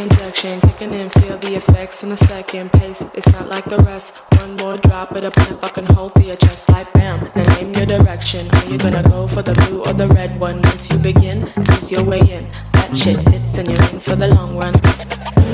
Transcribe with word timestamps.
injection, 0.00 0.60
kicking 0.60 0.92
in, 0.94 1.08
feel 1.08 1.38
the 1.38 1.54
effects 1.56 2.02
in 2.02 2.12
a 2.12 2.16
second 2.16 2.70
pace. 2.72 3.02
It's 3.14 3.26
not 3.32 3.48
like 3.48 3.64
the 3.64 3.78
rest. 3.78 4.14
One 4.38 4.56
more 4.56 4.76
drop 4.76 5.12
of 5.12 5.22
the 5.22 5.30
plant, 5.30 5.60
fuckin' 5.60 5.86
hold 5.94 6.14
to 6.14 6.36
chest 6.36 6.68
like 6.68 6.92
bam. 6.92 7.30
Now 7.34 7.44
name 7.56 7.72
your 7.74 7.86
direction. 7.86 8.48
Are 8.54 8.64
you 8.66 8.78
gonna 8.78 9.02
go 9.02 9.26
for 9.26 9.42
the 9.42 9.54
blue 9.54 9.82
or 9.84 9.92
the 9.92 10.06
red 10.08 10.38
one? 10.38 10.62
Once 10.62 10.90
you 10.90 10.98
begin, 10.98 11.48
ease 11.72 11.90
your 11.90 12.04
way 12.04 12.20
in. 12.20 12.48
That 12.72 12.96
shit 12.96 13.20
hits 13.28 13.58
and 13.58 13.68
you're 13.68 13.82
in 13.90 14.00
for 14.00 14.16
the 14.16 14.28
long 14.28 14.56
run. 14.56 14.74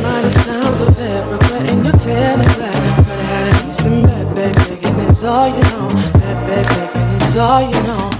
Mighty 0.02 0.30
sounds 0.30 0.80
of 0.80 0.98
it, 0.98 1.24
regretting 1.30 1.84
your 1.84 1.96
clear 1.98 2.36
neglect. 2.36 2.76
But 3.06 3.08
I 3.08 3.22
had 3.32 3.46
a 3.48 3.52
decent 3.66 4.04
bet, 4.04 4.34
babe, 4.34 4.56
making 4.68 4.98
it's 5.08 5.24
all 5.24 5.48
you 5.48 5.62
know. 5.62 5.88
Bet, 6.20 6.38
babe, 6.46 6.68
making 6.76 7.08
it's 7.16 7.36
all 7.36 7.62
you 7.62 7.82
know. 7.88 8.10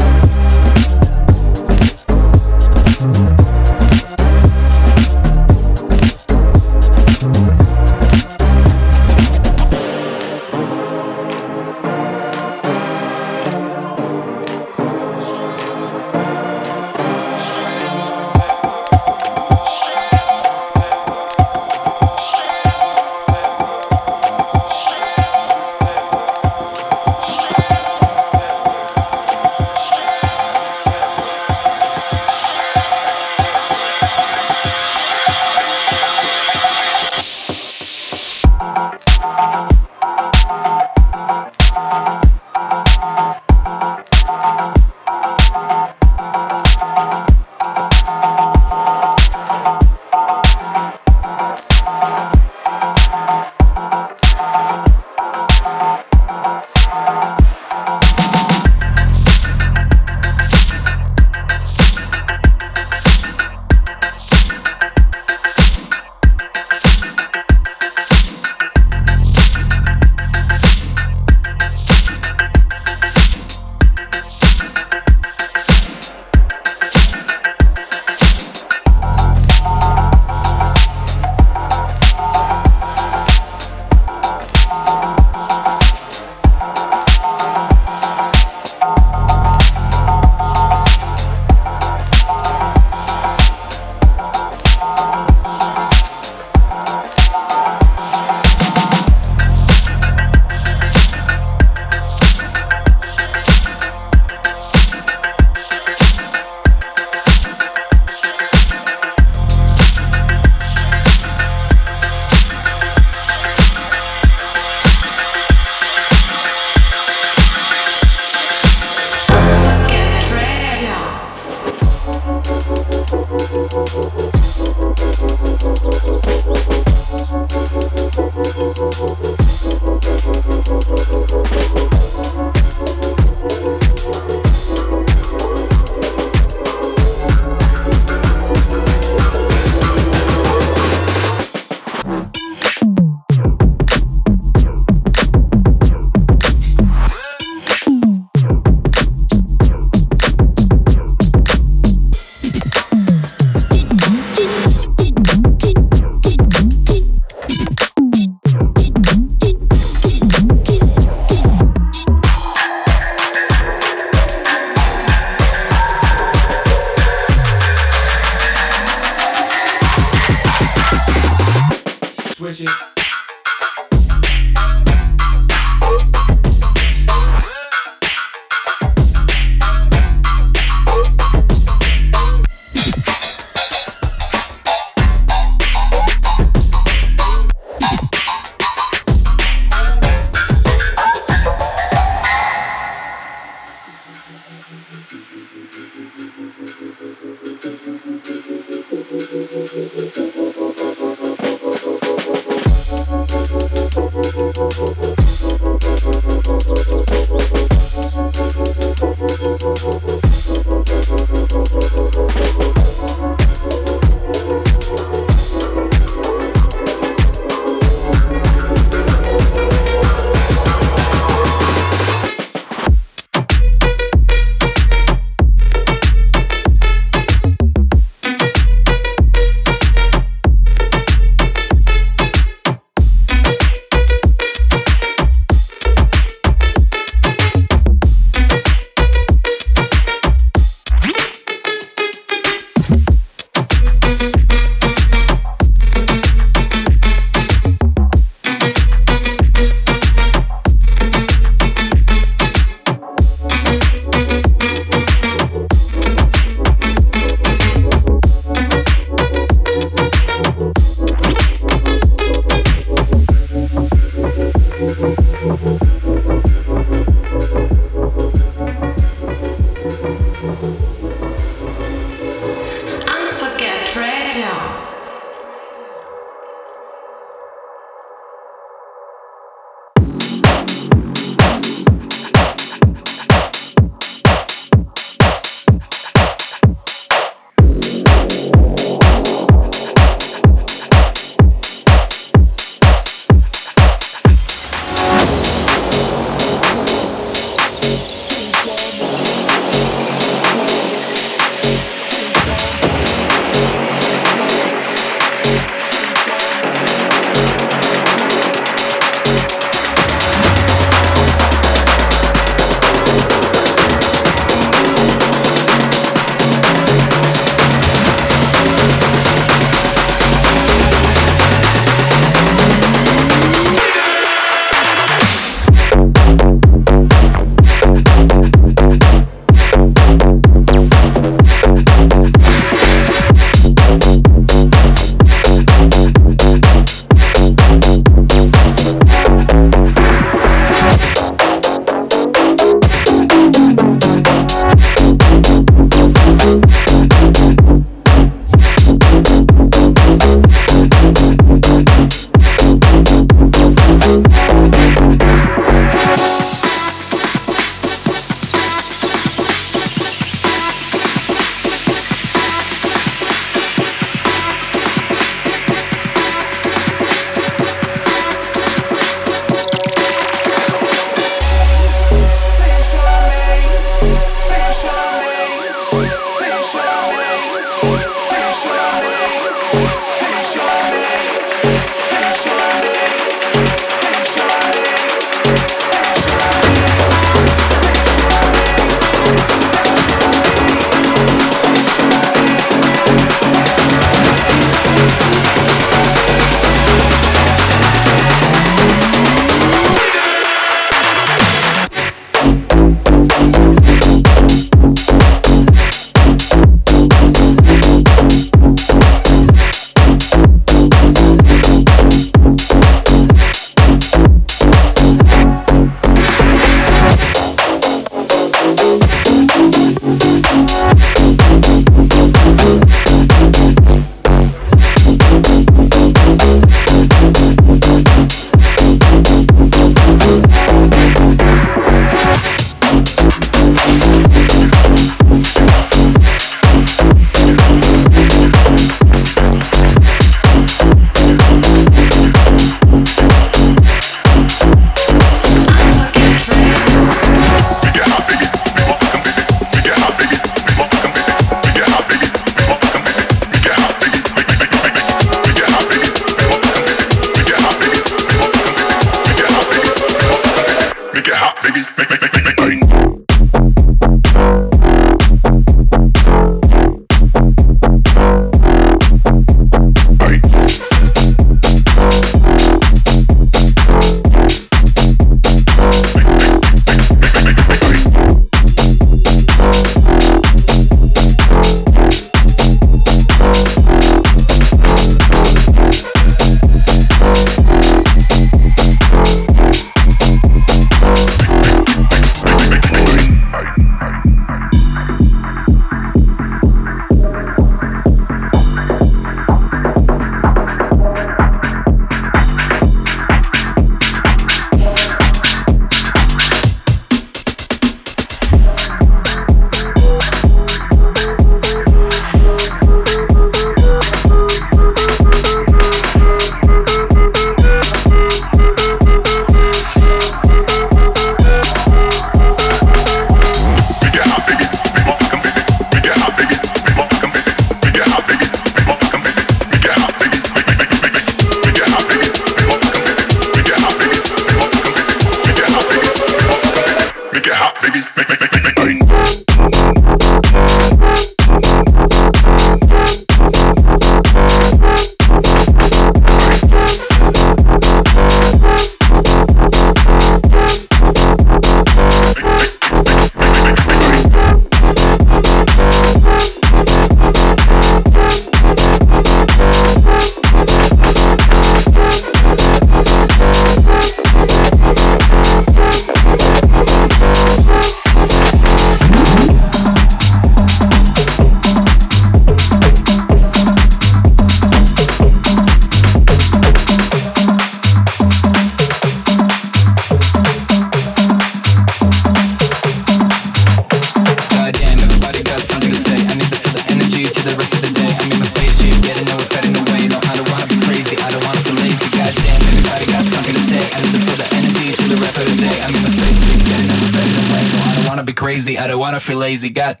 Crazy. 599.61 599.69
Got 599.69 600.00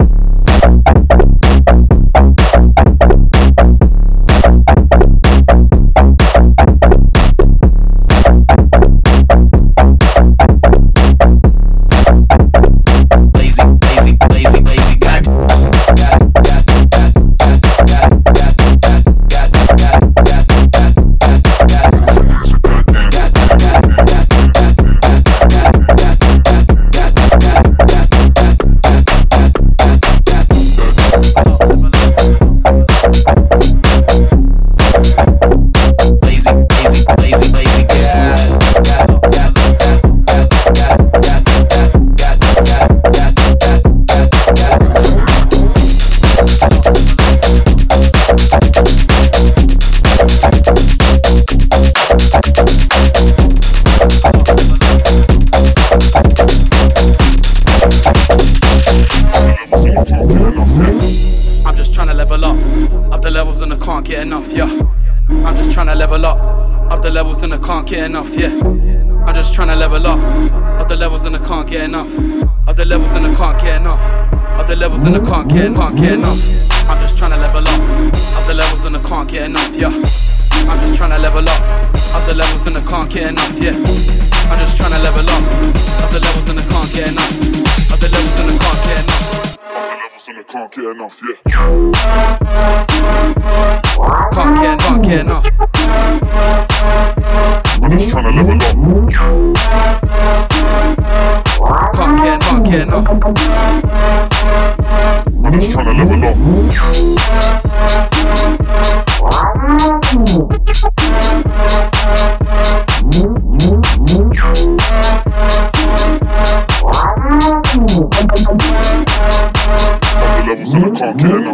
Up 75.03 75.13
the 75.13 75.19
levels 75.19 76.01
and 76.03 76.60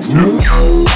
can't 0.09 0.87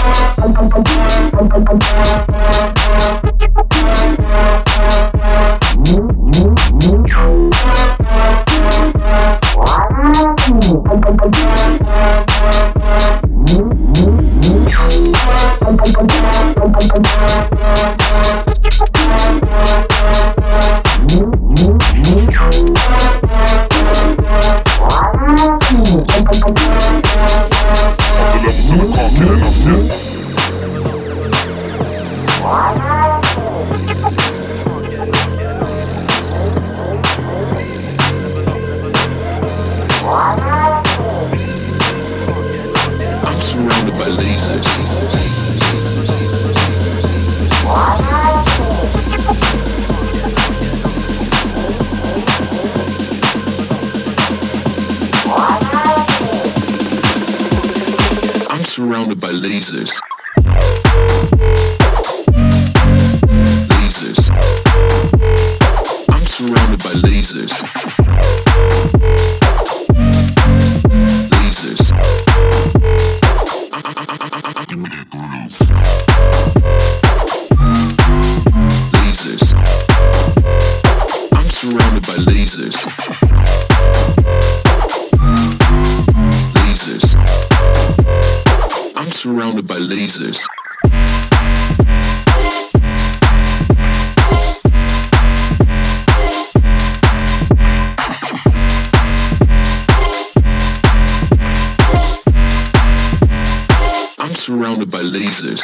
surrounded 104.52 104.92
by 104.92 105.02
lasers. 105.02 105.64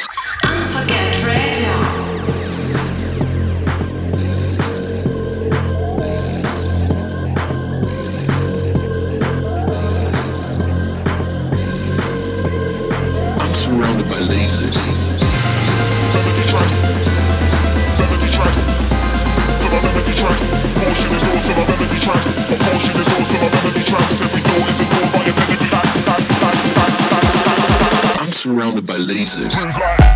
by 28.87 28.95
lasers. 28.95 30.06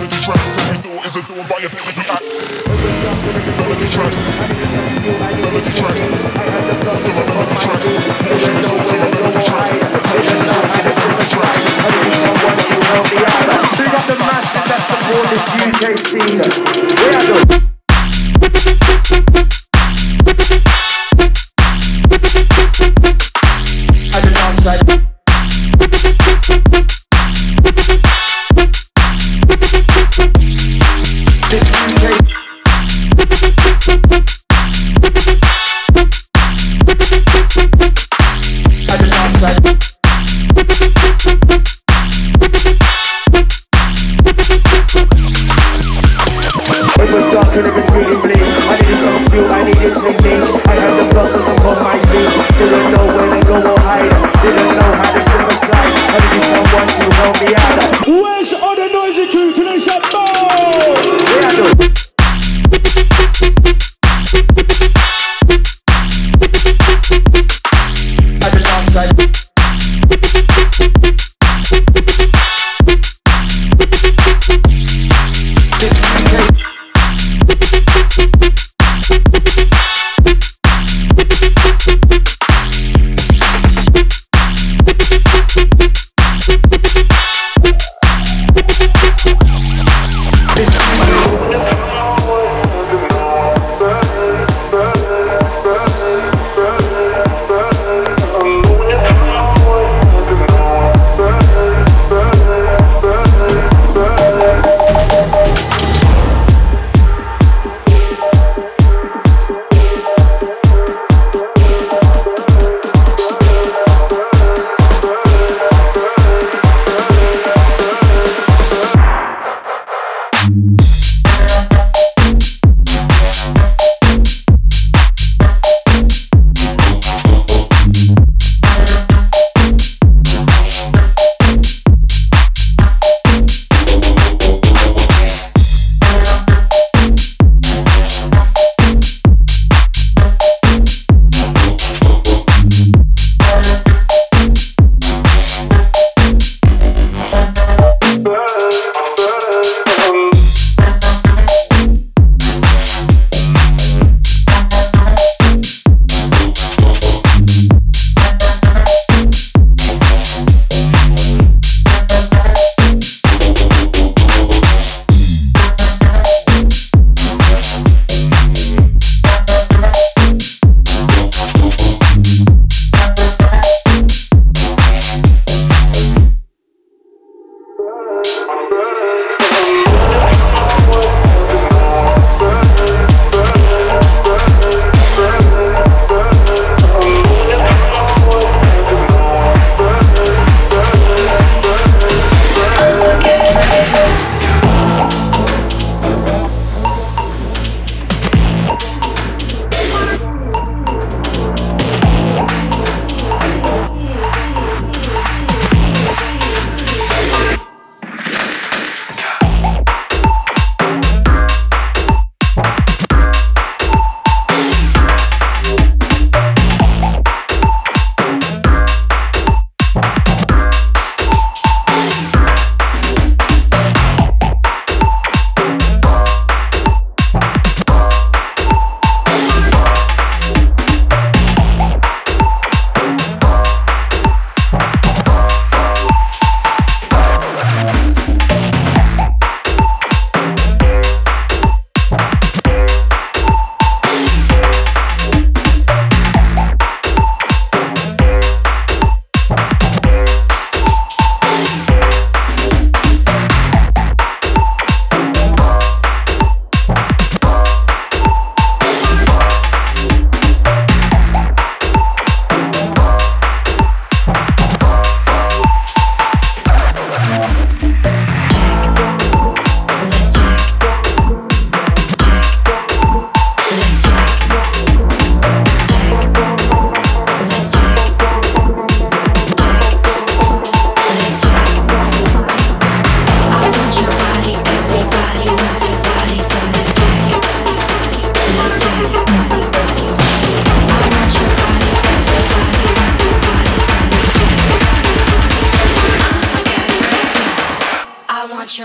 make 0.00 0.12
you 0.12 0.18
I. 0.26 0.46
Big 13.76 13.92
up 13.94 14.04
the 14.06 14.16
masses 14.18 14.64
that 14.66 14.80
support 14.80 15.26
this 15.30 15.46
UK 15.62 15.96
scene. 15.96 16.40
We 16.96 17.08
are 17.14 17.44
the... 17.46 17.75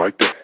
Like 0.00 0.16
that. 0.16 0.39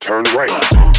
Turn 0.00 0.24
right. 0.34 0.89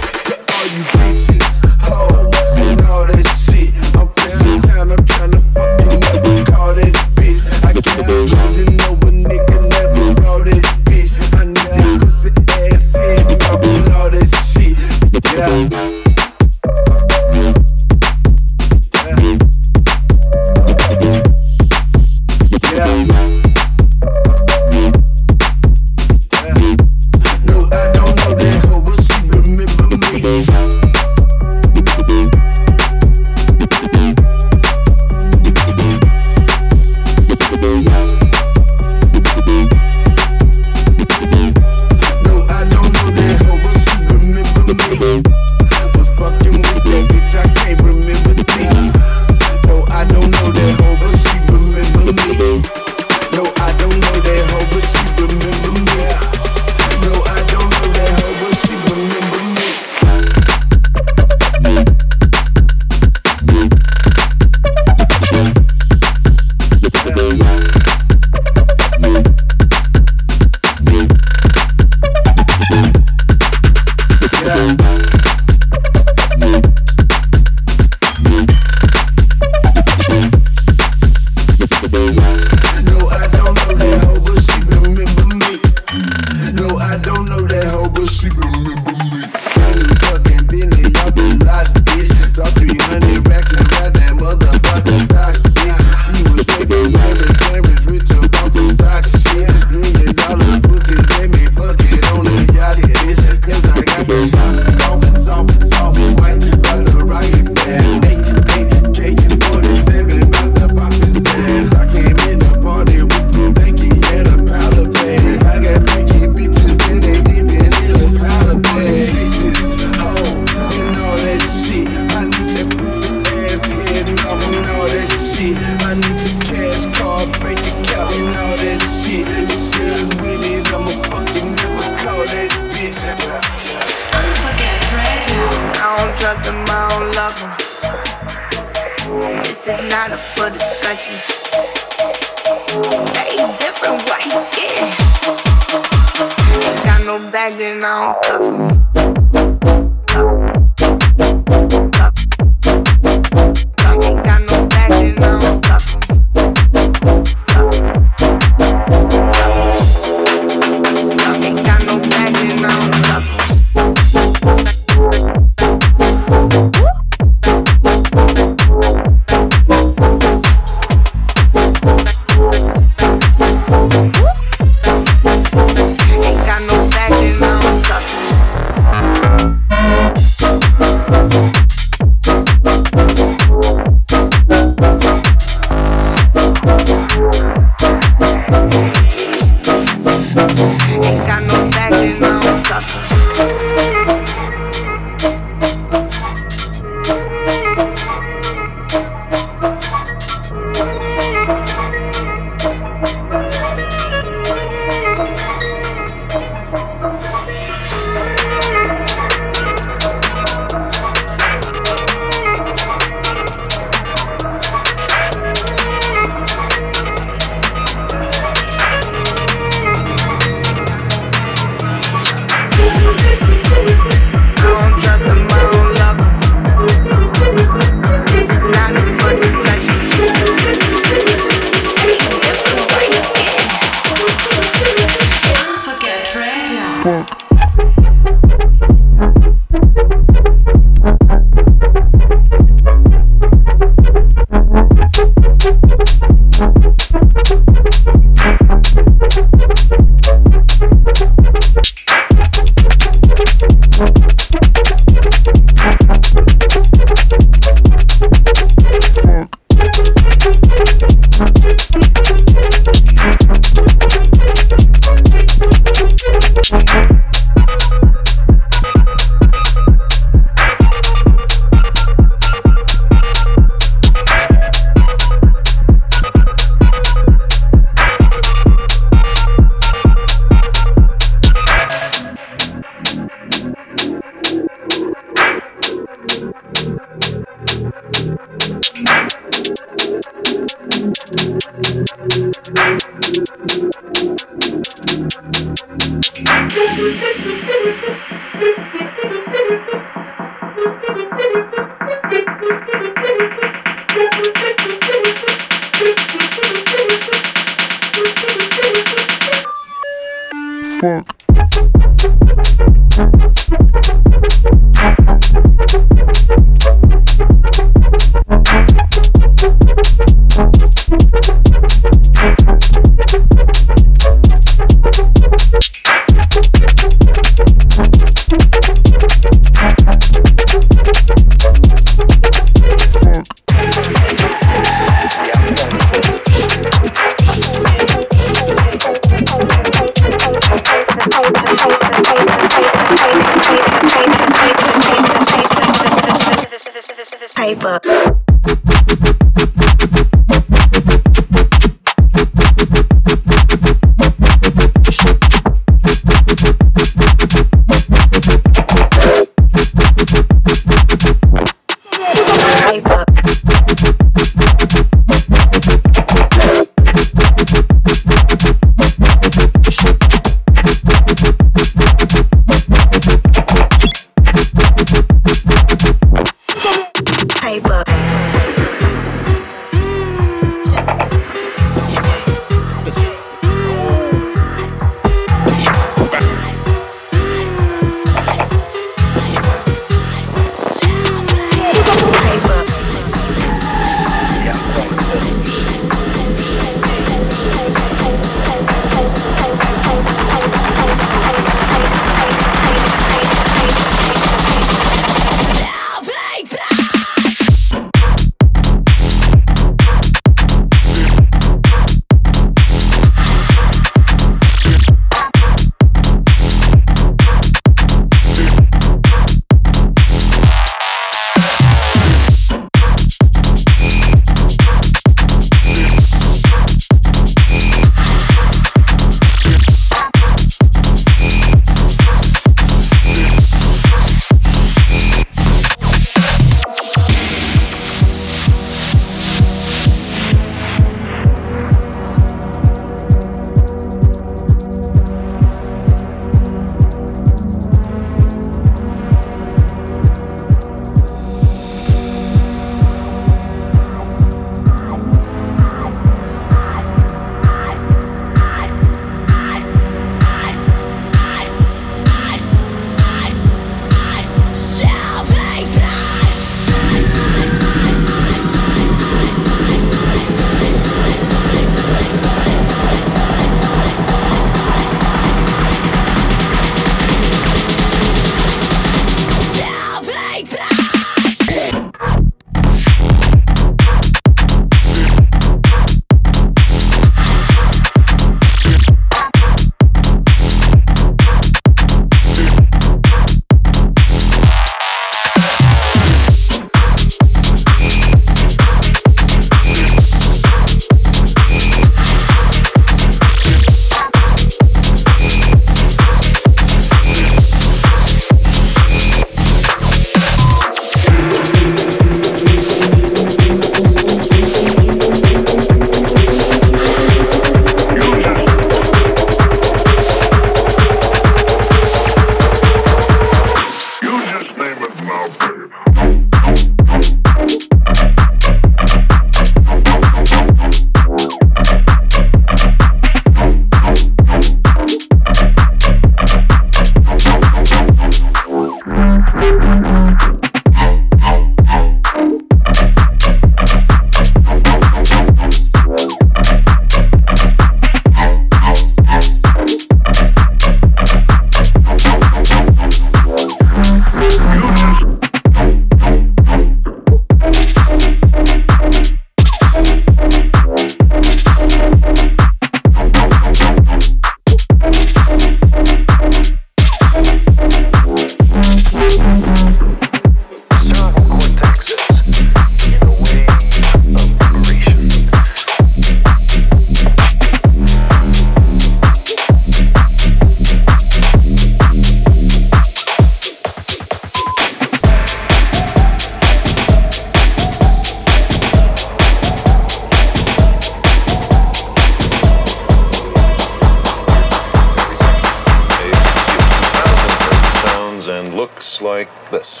like 599.22 599.70
this. 599.70 600.00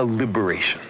a 0.00 0.02
liberation. 0.02 0.89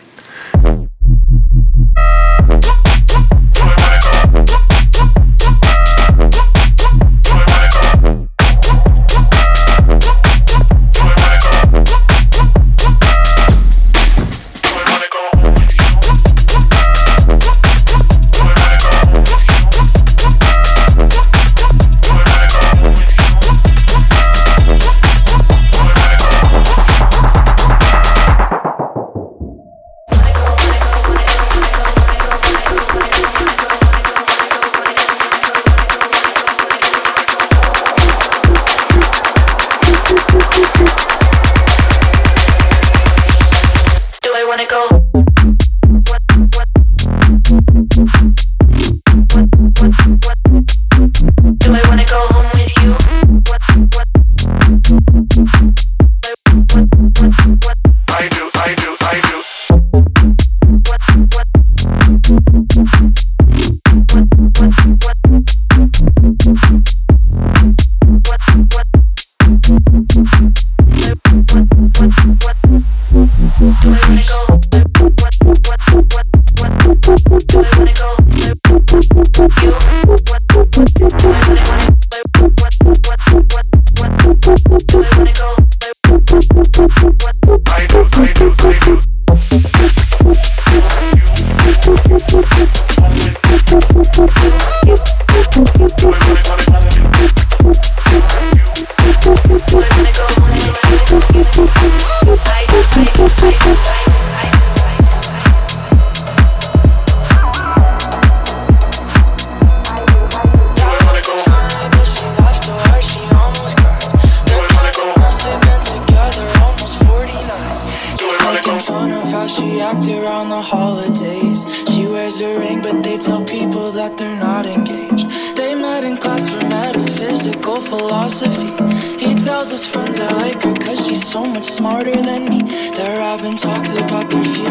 Wait, 94.41 95.57
não 95.57 95.65
wait, 95.79 96.70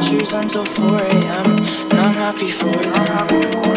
pictures 0.10 0.34
until 0.34 0.66
4 0.66 1.02
a.m. 1.02 1.58
And 1.92 1.94
I'm 1.94 2.14
happy 2.14 2.50
for 2.50 2.66
them. 2.66 3.69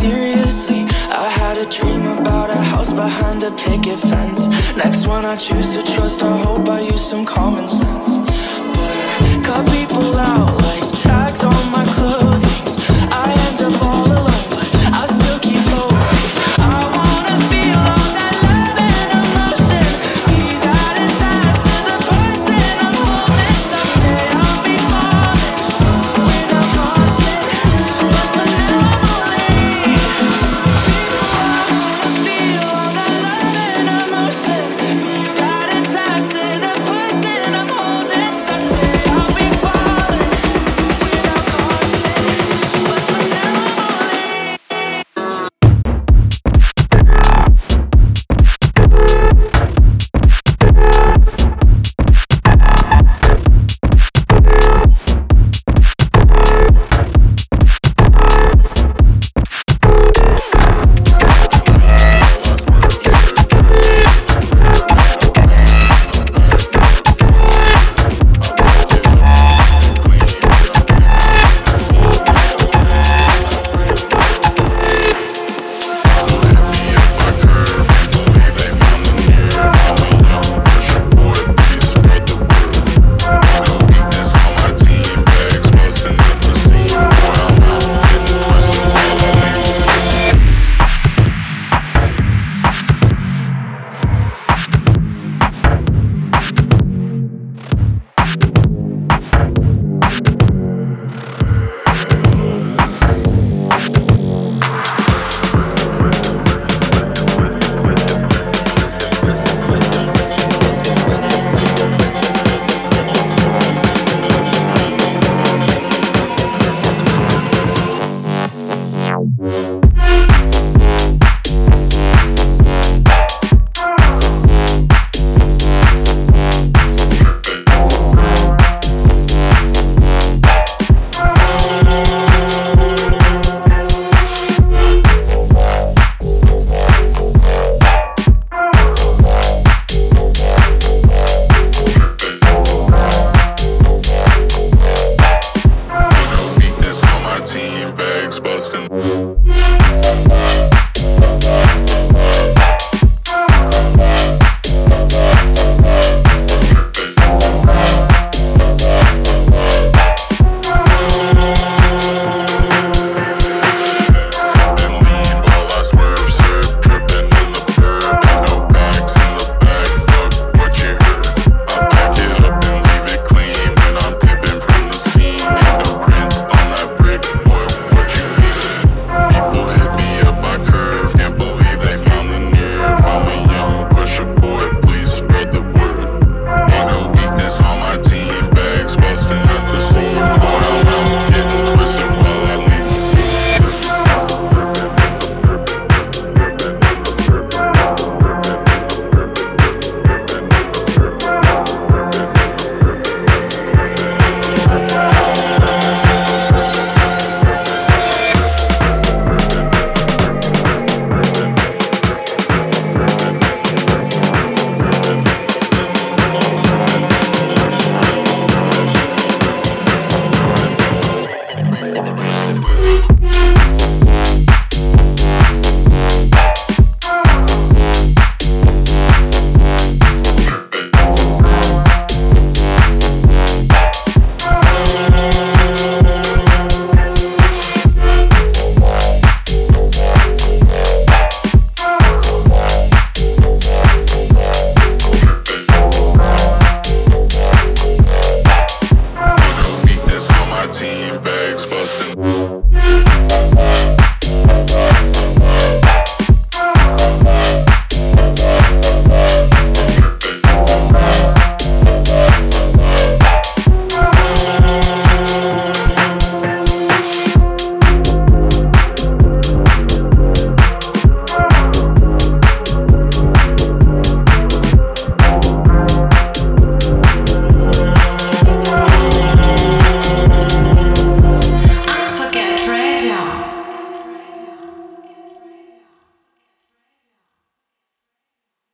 seriously. 0.00 0.86
I 1.10 1.28
had 1.40 1.56
a 1.58 1.66
dream 1.68 2.06
about 2.18 2.48
a 2.48 2.60
house 2.72 2.92
behind 2.92 3.42
a 3.42 3.50
picket 3.50 4.00
fence. 4.00 4.48
Next 4.74 5.06
one 5.06 5.24
I 5.26 5.36
choose 5.36 5.76
to 5.76 5.82
trust, 5.92 6.22
I 6.22 6.36
hope 6.38 6.68
I 6.68 6.80
use 6.80 7.04
some 7.12 7.24
common 7.24 7.68
sense. 7.68 8.10
But 8.76 8.94
I 9.28 9.42
cut 9.44 9.64
people 9.76 10.16
out 10.16 10.56
like. 10.62 10.79